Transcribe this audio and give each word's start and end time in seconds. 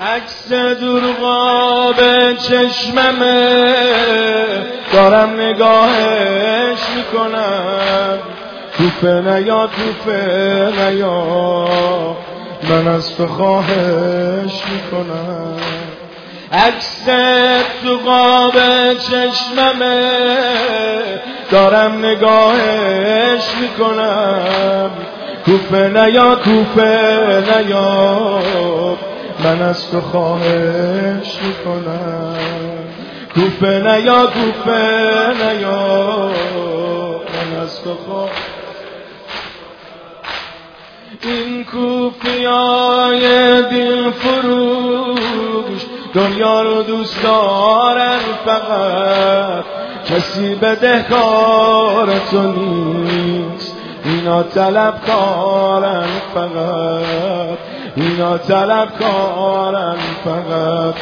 عکس 0.00 0.52
به 1.92 2.36
چشممه 2.48 3.64
دارم 4.92 5.40
نگاهش 5.40 6.78
می‌کنم. 6.96 8.18
توفه 8.78 9.20
نیا 9.20 9.66
توفه 9.66 10.72
نیا 10.78 11.66
من 12.70 12.88
از 12.88 13.16
تو 13.16 13.26
خواهش 13.26 14.62
می‌کنم. 14.72 15.56
عکس 16.52 17.04
تو 17.82 17.96
قاب 18.10 18.54
چشممه 18.94 20.10
دارم 21.50 22.04
نگاهش 22.04 23.44
می‌کنم. 23.60 24.90
کوفه 25.44 25.88
نیا 25.88 26.34
کوفه 26.34 27.42
نیا. 27.58 28.40
من 29.44 29.62
از 29.62 29.90
تو 29.90 30.00
خواهش 30.00 31.38
می‌کنم. 31.42 32.36
کوفه 33.34 33.66
نیا 33.66 34.26
کوفه 34.26 35.26
نیا. 35.40 36.30
من 37.28 37.62
از 37.62 37.82
تو 37.82 37.94
خواهش 37.94 38.32
این 41.22 41.64
کوفیای 41.64 43.22
دل 43.62 44.10
فروش 44.10 45.82
دنیا 46.14 46.62
رو 46.62 46.82
دوست 46.82 47.22
دارن 47.22 48.18
فقط. 48.44 49.64
کسی 50.06 50.54
بدهکار 50.54 52.20
تو 52.30 52.42
نیست. 52.42 53.76
اینا 54.04 54.42
طلب 54.42 54.94
کارن 55.06 56.08
فقط. 56.34 57.69
اینا 57.96 58.38
طلب 58.38 58.88
کارن 58.98 59.96
فقط. 60.24 60.94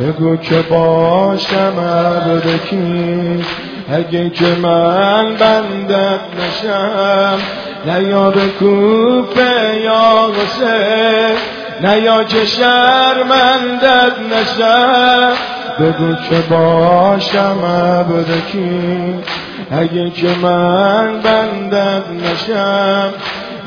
بگو 0.00 0.36
که 0.36 0.62
باشم 0.70 1.72
عبد 1.80 2.60
کی 2.70 3.44
اگه 3.92 4.30
که 4.30 4.46
من 4.62 5.34
بندت 5.34 6.20
نشم 6.40 7.38
نه 7.86 8.02
یا 8.02 8.30
به 8.30 8.48
کوفه 8.48 9.80
یا 9.84 10.26
غسه 10.26 11.36
نه 11.82 12.00
یا 12.00 12.24
که 12.24 12.44
شرمندت 12.44 14.12
نشم. 14.32 15.32
بگو 15.80 16.14
که 16.14 16.36
باشم 16.50 17.58
عبد 17.64 18.46
کی 18.52 19.14
اگه 19.70 20.10
که 20.10 20.28
من 20.42 21.20
بندت 21.22 22.02
نشم 22.24 23.12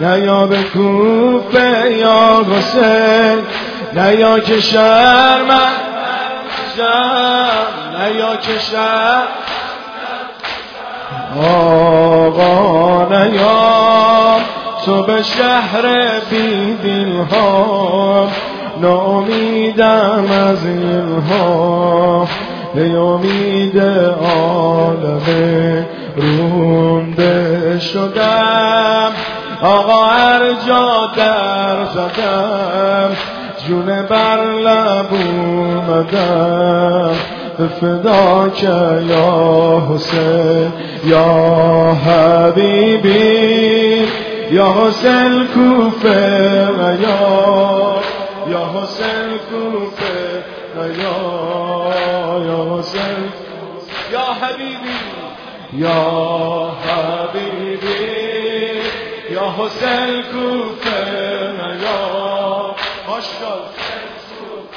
نه 0.02 0.20
یا 0.20 0.48
به 0.48 0.64
کوفه 0.64 1.92
یا 1.92 2.46
حسین 2.52 3.44
نه 3.94 4.16
یا 4.16 4.40
که 4.40 4.54
من 5.48 5.72
نه 8.00 8.16
یا 8.16 8.36
که 8.36 8.60
شر 8.60 9.24
آقا 11.44 13.08
نیام 13.12 14.42
تو 14.86 15.04
به 15.04 15.24
شهر 15.24 15.82
بیدین 16.30 17.22
ها 17.32 18.28
نامیدم 18.82 20.26
از 20.50 20.66
این 20.66 21.22
ها 21.30 22.28
به 22.76 23.00
امید 23.00 23.80
عالم 24.22 25.26
رونده 26.16 27.80
شدم. 27.80 29.12
آقا 29.62 30.06
هر 30.06 30.54
جا 30.68 31.12
در 31.16 31.86
زدم 31.86 33.16
جون 33.68 34.02
بر 34.02 34.46
لب 34.46 35.14
اومدم. 35.14 37.16
فدا 37.58 38.50
که 38.50 39.02
یا 39.10 39.82
حسین 39.90 40.74
یا 41.06 41.26
حبیبی 42.06 43.18
یا 44.52 44.74
حسین 44.74 45.48
کوفه 45.54 46.68
یا 47.02 47.20
یا 48.52 48.64
حسین 48.76 49.30
کوفه 49.50 50.18
یا 51.02 51.18
یا 52.46 52.60
حسین 52.80 53.22
یا 54.12 54.26
حبیبی 54.42 54.98
یا 55.74 56.02
حبیبی. 56.88 57.67
حسین 59.58 60.22
کوفه 60.24 61.00
یا 61.84 62.76
ماشکال 63.08 63.62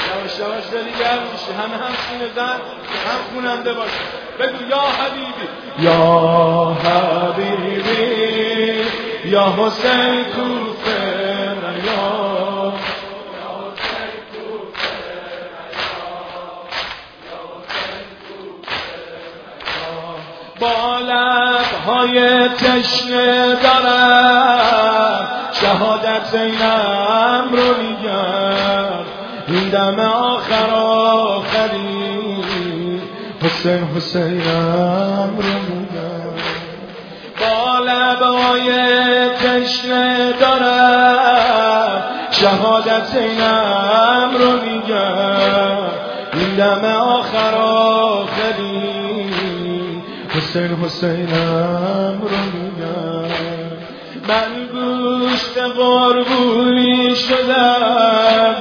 یواش 0.08 0.38
یواش 0.38 0.64
دلی 0.72 0.92
گرم 1.00 1.22
میشه. 1.32 1.52
همه 1.62 1.76
هم 1.76 1.94
سینه 2.08 2.28
زن 2.34 2.60
هم 3.06 3.20
خوننده 3.34 3.72
باشه. 3.72 4.02
بگو 4.38 4.68
یا 4.70 4.80
حبیبی. 4.80 5.46
یا 5.78 6.76
حبیبی 6.84 8.00
یا 9.24 9.54
حسین 9.58 10.24
کوفه 10.24 10.79
لبهای 21.80 22.48
تشنه 22.48 23.56
دارم. 23.62 25.28
شهادت 25.52 26.24
زینم 26.32 27.48
رو 27.52 27.82
میگم. 27.82 29.04
این 29.48 29.68
دم 29.68 30.00
آخر 30.00 30.70
آخری 30.74 32.00
حسین 33.42 33.84
حسینم 33.96 35.30
رو 35.36 35.74
میگم. 35.74 36.34
با 37.40 37.78
لبهای 37.78 38.70
تشنه 39.28 40.32
دارم. 40.40 42.02
شهادت 42.30 43.04
زینم 43.04 44.30
رو 44.38 44.52
میگم. 44.52 45.78
این 46.32 46.56
دم 46.56 46.84
آخر 46.84 47.54
آخری 47.54 48.89
حسین 50.50 50.76
حسینم 50.84 52.20
رو 52.22 52.36
میگم. 52.54 53.30
من 54.28 54.66
گوشت 54.72 55.58
قربونی 55.58 57.16
شدم. 57.16 58.54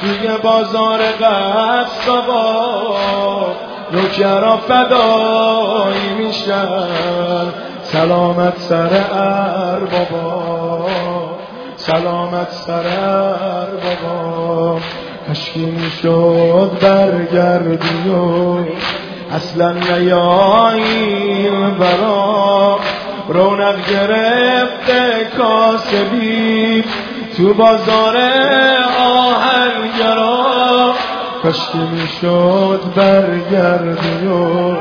توی 0.00 0.28
بازار 0.42 0.98
قصبا 0.98 2.56
نوکرا 3.92 4.56
فدایی 4.56 6.14
میشن 6.18 7.48
سلامت 7.82 8.58
سر 8.58 8.88
بابا. 9.78 10.86
سلامت 11.76 12.50
سر 12.50 13.66
بابا. 13.66 14.80
کشکی 15.30 15.66
می‌شد 15.66 16.70
برگردی 16.80 18.10
و 18.10 18.64
اصلا 19.32 19.72
نیایی 19.72 21.50
برا. 21.80 22.78
رونق 23.28 23.76
گرفته 23.90 25.28
کاسبی. 25.38 26.84
تو 27.36 27.54
بازار 27.54 28.16
آهنگرا 29.00 30.94
کشکی 31.44 31.78
می‌شد 31.78 32.80
برگردی 32.96 34.26
و 34.26 34.76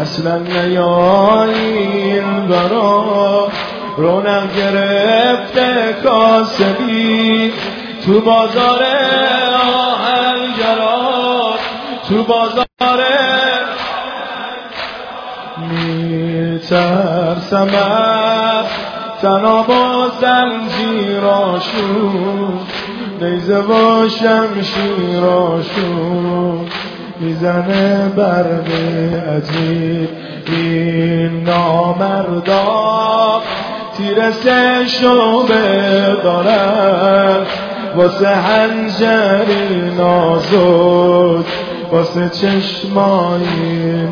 اصلا 0.00 0.38
نیایی 0.38 2.20
برا. 2.50 3.48
رونق 3.96 4.56
گرفته 4.56 5.96
کاسبی. 6.04 7.52
تو 8.06 8.20
بازار 8.20 8.82
آهنگرا 9.76 11.00
تو 12.08 12.22
بازار 12.22 12.69
میترسم 15.70 17.68
از 17.74 18.66
تنها 19.22 19.62
با 19.62 20.10
زنجیراشون 20.20 21.70
نیزه 23.20 23.58
و 23.58 24.08
شمشیراشون 24.08 25.50
می‌زنه 27.20 28.08
برق 28.16 28.66
عجیب. 29.36 30.08
این 30.46 31.44
نامردا 31.44 33.42
تیر 33.96 34.30
سه 34.30 34.86
شعبه 34.86 36.16
دارن. 36.22 37.46
واسه 37.96 38.28
هنجری 38.28 39.90
نازک. 39.98 41.46
واسه 41.92 42.28
چشمای 42.28 43.44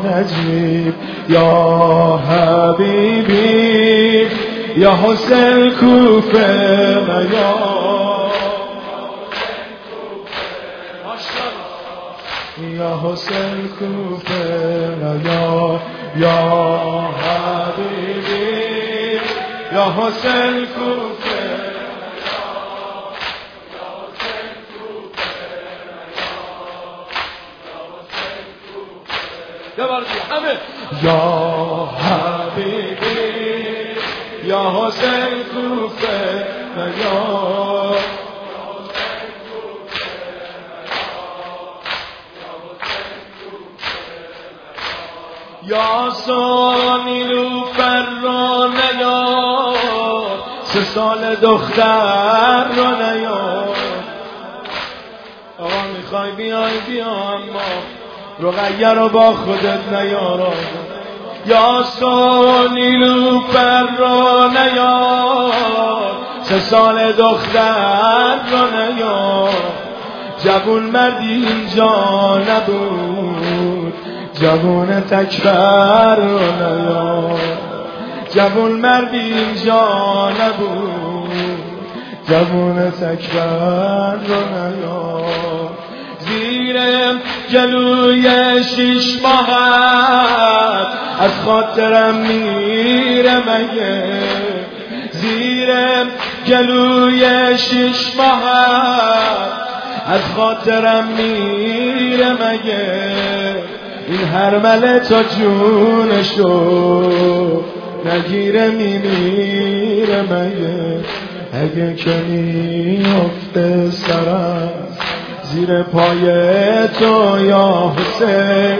نجیب. 0.05 0.93
یا 1.29 2.19
حبیبی 2.29 3.59
یا 4.77 4.95
حسین 5.03 5.71
کوفه 5.71 6.49
یا 7.33 7.69
یا 12.77 12.99
حسین 13.03 13.69
کوفه 13.79 14.45
یا 15.25 15.79
یا 16.17 16.39
حبیبی 17.21 18.49
یا 19.73 19.85
حسین 19.97 20.65
کوفه 20.65 21.58
یا 31.03 31.89
حبیبی 31.99 33.39
یا 34.43 34.71
حسین 34.75 35.43
کوفه 35.43 36.47
یا 37.01 37.95
یا 45.63 46.09
سانی 46.09 47.23
رو 47.23 47.49
رو 48.23 48.67
نیاد 48.67 50.39
سه 50.63 50.83
سال 50.83 51.35
دختر 51.35 52.63
رو 52.63 52.85
نیاد 52.85 53.75
آقا 55.59 55.81
می‌خوای 55.97 56.31
بیای 56.31 56.79
بیا 56.79 57.11
اما 57.11 57.98
رقیه 58.41 58.89
رو 58.89 59.09
با 59.09 59.31
خودت 59.33 59.93
نیارا 59.93 60.53
یا 61.45 61.83
سانی 61.83 62.97
رو 62.97 63.41
رو 63.97 64.49
نیاد 64.49 65.51
سه 66.43 66.59
سال 66.59 67.11
دختر 67.11 68.35
رو 68.51 68.77
نیاد 68.77 69.79
جوون 70.43 70.83
مردی 70.83 71.33
اینجا 71.33 72.37
نبود. 72.37 73.93
جوون 74.33 75.01
تکبر 75.01 76.15
رو 76.15 76.39
نیا 76.39 77.23
جوون 78.35 78.71
مردی 78.71 79.17
اینجا 79.17 80.29
نبود. 80.29 81.29
جوون 82.27 82.91
تکبر 82.91 84.15
رو 84.15 84.35
نیا 84.35 85.19
زیر 85.19 85.48
جلوی 87.51 88.63
شیش 88.63 89.21
ماهت 89.23 90.87
از 91.19 91.31
خاطرم 91.45 92.15
میره 92.15 93.37
مگه؟ 93.37 94.03
زیر 95.11 95.69
جلوی 96.45 97.57
شیش 97.57 98.15
ماهت 98.17 99.49
از 100.07 100.21
خاطرم 100.35 101.07
میره 101.07 102.33
مگه؟ 102.33 103.19
این 104.07 104.27
هر 104.33 104.57
مله 104.57 104.99
تا 104.99 105.23
جونشو 105.23 106.43
نگیره 108.05 108.67
میمیره 108.67 110.21
مگه؟ 110.21 110.99
اگه 111.53 111.95
که 111.95 112.11
میفته 112.11 113.91
سرم. 113.91 114.88
زیر 115.51 115.83
پای 115.83 116.25
تو 116.87 117.45
یا 117.45 117.93
حسین 117.97 118.77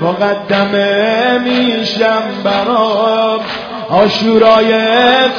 مقدمه 0.00 1.38
میشم 1.38 2.22
برام. 2.44 3.40
آشورای 3.90 4.72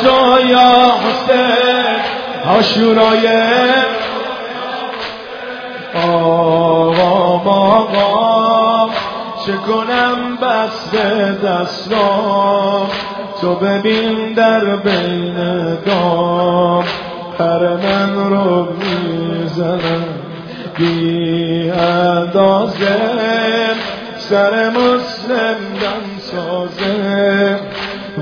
تو 0.02 0.48
یا 0.50 0.92
حسین 1.04 1.98
آشورای 2.58 3.28
آقا 5.96 7.52
آقا 7.52 8.90
چه 9.46 9.54
کنم 9.54 10.38
بس 10.42 10.92
دستام؟ 11.44 12.88
تو 13.42 13.56
ببین 13.56 14.34
در 14.34 14.76
بین 14.76 15.36
دام 15.86 16.84
پر 17.38 17.76
من 17.76 18.30
رو 18.30 18.68
می‌زنم. 18.74 20.27
بی 20.78 21.70
اندازه 21.70 22.98
سر 24.18 24.70
مسلم 24.70 25.58
دم 25.82 26.20
سازه 26.20 27.60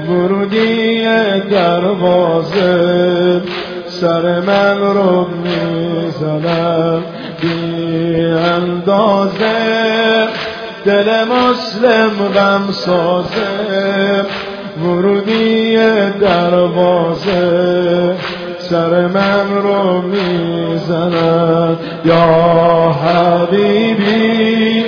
ورودی 0.10 1.06
دروازه 1.40 3.42
سر 3.88 4.40
من 4.40 4.80
رو 4.80 5.28
می‌زنم. 5.28 7.04
بی 7.42 8.26
اندازه 8.26 9.56
دل 10.86 11.24
مسلم 11.24 12.12
غم 12.36 12.72
سازه 12.72 14.26
ورودی 14.84 15.78
دروازه 16.22 18.15
سر 18.70 19.08
من 19.08 19.56
رو 19.64 20.02
می‌زنن 20.02 21.78
یا 22.06 22.92
حبیبی 23.04 24.86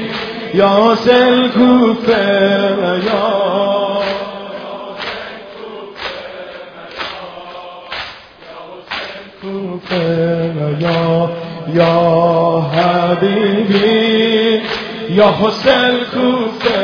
یا 0.53 0.95
سل 0.95 1.47
کوفه 1.47 2.73
یا 3.05 3.37
یا 10.79 11.29
یا 11.73 12.65
حبیبی 12.73 14.61
یا 15.09 15.29
حسین 15.41 15.97
کوفه. 16.13 16.76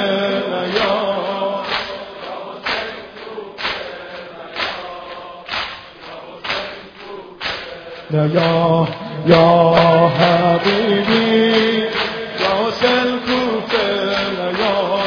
یا 8.11 8.87
یا 9.25 10.07
حبیبی 10.19 11.83
یا 12.39 12.67
حسین 12.67 13.19
کوفه 13.25 13.87
یا 14.59 15.03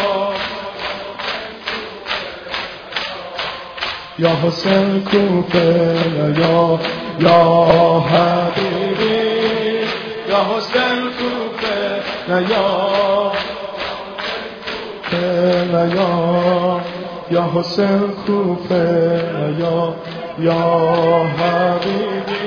یا 4.19 4.31
حسین 4.45 5.05
کوفه 5.05 5.97
یا 6.39 6.81
یا 7.21 7.41
حبیبی 8.11 9.37
یا 10.29 10.41
حسین 10.57 11.03
کوفه 11.19 12.01
یا 12.31 13.33
یا 15.11 16.81
یا 17.31 17.51
حسین 17.55 18.13
کوفه 18.27 19.25
یا 19.59 19.95
یا 20.39 20.63
حبیبی 21.39 22.46